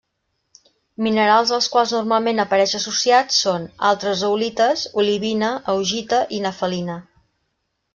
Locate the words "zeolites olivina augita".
4.25-6.27